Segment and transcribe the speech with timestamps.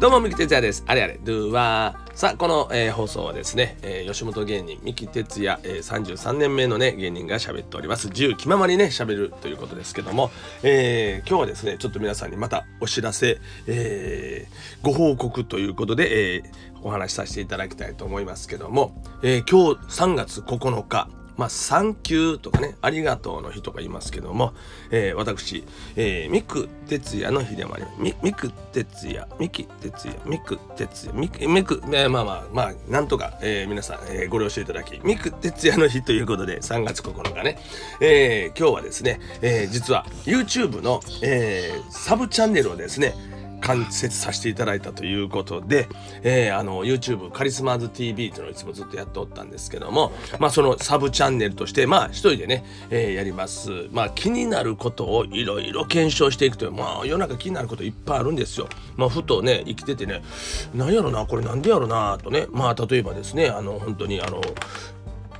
[0.00, 0.84] どうも、三木哲也です。
[0.86, 2.16] あれあれ、ドゥワー。
[2.16, 8.06] さあ、この、えー、放送はですね、えー、吉本芸人、三木哲也、えー、33年目のね、芸人が喋っております。
[8.06, 10.30] 自由気ままにね、喋るということですけども、
[10.62, 16.44] えー、今日はですね、ちょっと皆さんにまたお知らせ、えー、ご報告ということで、えー、
[16.84, 21.08] お話しさせていただきたいと思いますけども、えー、今日3月9日、
[21.38, 24.52] まあ、サンキューとかね、ありがとうの日とか言いますけども、
[24.90, 25.64] えー、私、
[25.94, 28.00] えー、ミク哲也の日でもあります。
[28.00, 37.58] ミミク哲也、ミキ哲也、ミク哲也、ミク、ミク、えー、まあまあまあ、なんとか、えー、皆さん、えー、ご了承いただき、ミク哲也の日ということで、3月9日ね、
[38.00, 43.14] えー、今日はですね、えー、実は YouTube の、えー、サブチャンネルをですね、
[43.60, 45.88] 完設させていただいたということで、
[46.22, 53.88] えー、あの YouTube カリスマーズ TV というのをいつもずっとやっておったんですけども、まあ、そのサブチャンネルとしてまあ一人でね、えー、やります。
[53.92, 58.68] まあ気になることをいろいろ検証していくというまあ世の中気になることいっぱいあるんですよ。
[58.96, 60.22] まあ、ふとね生きててね
[60.74, 62.46] 何やろなこれなんでやろなとね。
[62.50, 64.40] まあ例えばですねあの本当にあの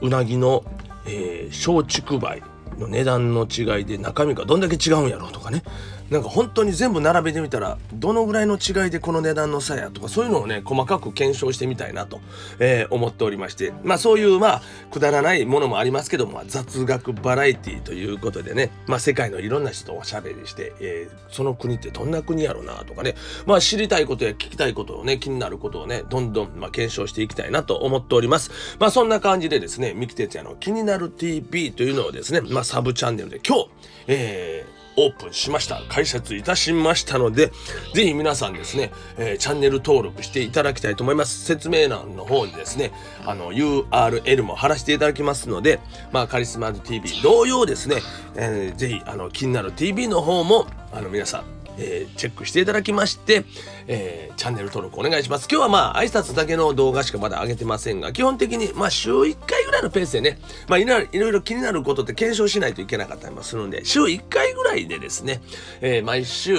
[0.00, 0.64] うなぎの、
[1.06, 2.42] えー、松竹梅
[2.78, 5.62] の値段の違いで中身がどんだけ違うんやろうとかね
[6.10, 12.20] なんか本当に全部並べてみたらどのぐらいの違いでこの値段の差やとかそういうのをね細かく検証してみたいなと、
[12.58, 23.14] えー、思っておりましてまあそういうまあくだらないものもありますけども、雑学バラエティということでねまあ世界のいろんな人とおしゃべりして、えー、その国ってどんな国やろなとかね
[23.46, 28.50] まあ知りたいことや聞きたいことをね気になることをねどんどんまあ検証していきたいなと思っております。
[28.78, 33.68] まあそんな感じでですね三木哲也の気になる TV というのをですねまあサブチャンネルで今日、
[34.06, 35.82] えーオープンしました。
[35.88, 37.52] 解説いたしましたので、
[37.94, 41.44] ぜひ皆さんですね、えー、チャンネル登録していただきたいと思います。
[41.44, 42.92] 説明欄の方にですね、
[43.24, 45.80] あの、URL も貼らせていただきますので、
[46.12, 47.96] まあ、カリスマーズ TV 同様ですね、
[48.36, 53.44] えー、ぜひ、あの、気になる TV の方も、あの、皆さん、えー、チェックしていただきまして、
[53.86, 55.48] えー、チャンネル登録お願いします。
[55.50, 60.38] 今日はまあ挨拶だけの動画しかまだ上げてませんが、基本的にまあ週1回ぐらいのペースでね、
[60.68, 65.40] まあいろいろ気になることって検証しないといけなかったりもするんで、週1回ぐらいでですね、
[65.80, 66.54] えー、毎週、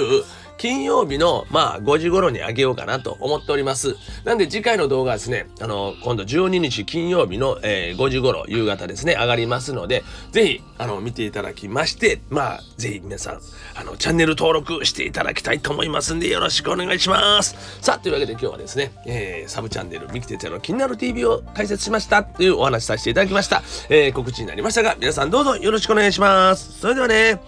[0.60, 3.96] 金曜日の、まあ、5時頃にあげようかなと思っております。
[4.24, 13.40] なんで次回の動画はですね、あの、今度12日金曜日の、えー、5時頃、夕方ですね、上がりますので、ぜひ、あの、見ていただきまして、まあ、ぜひ皆さん、
[13.74, 17.56] あの、チャンネル登録していただきたいと思いますんで、よろしくお願いします。
[17.80, 23.62] さあ、というわけで今日はですね、えー、サブチャンネル、ミキテツヤの気になる TV を開設しましたというお話しさせていただきました。
[23.88, 26.80] えー、告知になりましたが、皆さんどうぞよろしくお願いします。
[26.80, 27.40] それではね、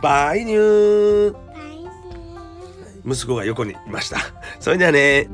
[0.00, 1.51] バイニュー
[3.04, 4.18] 息子が横にいました。
[4.60, 5.28] それではね。